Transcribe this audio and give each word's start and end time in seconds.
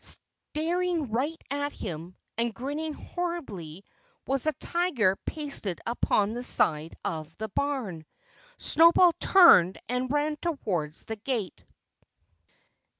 Staring 0.55 1.11
right 1.11 1.39
at 1.51 1.73
him, 1.73 2.15
and 2.35 2.51
grinning 2.55 2.93
horribly, 2.95 3.85
was 4.25 4.47
a 4.47 4.53
tiger 4.53 5.15
pasted 5.27 5.79
upon 5.85 6.31
the 6.31 6.41
side 6.41 6.95
of 7.05 7.37
the 7.37 7.49
barn. 7.49 8.07
Snowball 8.57 9.13
turned 9.19 9.77
and 9.87 10.11
ran 10.11 10.37
towards 10.37 11.05
the 11.05 11.17
gate. 11.17 11.63